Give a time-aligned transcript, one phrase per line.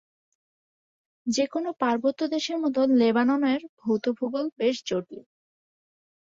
[1.27, 5.23] যে কোনও পার্বত্য দেশের মতো লেবাননের ভৌত ভূগোল বেশ জটিল।